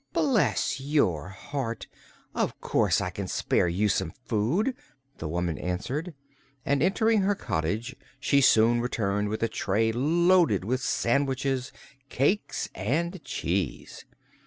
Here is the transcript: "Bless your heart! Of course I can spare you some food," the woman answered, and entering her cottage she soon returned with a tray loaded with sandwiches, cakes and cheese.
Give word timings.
"Bless 0.13 0.79
your 0.81 1.29
heart! 1.29 1.85
Of 2.33 2.59
course 2.59 3.01
I 3.01 3.11
can 3.11 3.27
spare 3.27 3.67
you 3.67 3.87
some 3.87 4.11
food," 4.25 4.73
the 5.19 5.27
woman 5.29 5.59
answered, 5.59 6.15
and 6.65 6.81
entering 6.81 7.21
her 7.21 7.35
cottage 7.35 7.95
she 8.19 8.41
soon 8.41 8.81
returned 8.81 9.29
with 9.29 9.43
a 9.43 9.47
tray 9.47 9.91
loaded 9.91 10.65
with 10.65 10.81
sandwiches, 10.81 11.71
cakes 12.09 12.67
and 12.73 13.23
cheese. 13.23 14.03